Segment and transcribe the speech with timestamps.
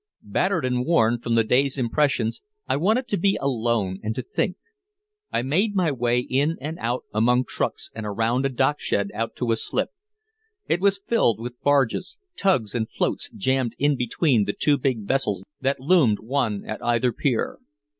[0.23, 4.57] Battered and worn from the day's impressions I wanted to be alone and to think.
[5.31, 9.51] I made my way in and out among trucks and around a dockshed out to
[9.51, 9.89] a slip.
[10.67, 15.45] It was filled with barges, tugs and floats jammed in between the two big vessels
[15.59, 17.59] that loomed one at either pier.